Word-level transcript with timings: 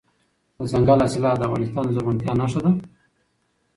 دځنګل 0.57 0.99
حاصلات 1.03 1.37
د 1.37 1.41
افغانستان 1.47 1.83
د 1.85 1.89
زرغونتیا 1.95 2.31
نښه 2.39 2.59
ده. 2.65 2.71